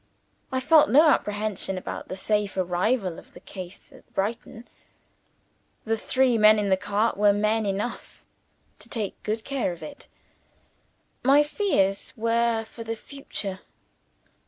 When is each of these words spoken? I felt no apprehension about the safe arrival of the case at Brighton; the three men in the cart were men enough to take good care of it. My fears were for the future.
I 0.51 0.59
felt 0.59 0.89
no 0.89 1.09
apprehension 1.09 1.77
about 1.77 2.07
the 2.07 2.15
safe 2.15 2.57
arrival 2.57 3.19
of 3.19 3.33
the 3.35 3.39
case 3.39 3.93
at 3.93 4.11
Brighton; 4.15 4.67
the 5.85 5.95
three 5.95 6.39
men 6.39 6.57
in 6.57 6.69
the 6.69 6.75
cart 6.75 7.17
were 7.17 7.31
men 7.33 7.67
enough 7.67 8.23
to 8.79 8.89
take 8.89 9.21
good 9.21 9.43
care 9.43 9.71
of 9.73 9.83
it. 9.83 10.07
My 11.21 11.43
fears 11.43 12.13
were 12.17 12.63
for 12.65 12.83
the 12.83 12.95
future. 12.95 13.59